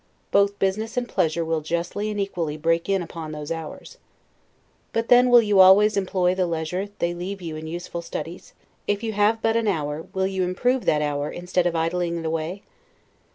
[0.31, 3.99] Both business and pleasure will justly and equally break in upon those hours.
[4.93, 8.53] But then, will you always employ the leisure they leave you in useful studies?
[8.87, 12.25] If you have but an hour, will you improve that hour, instead of idling it
[12.25, 12.63] away?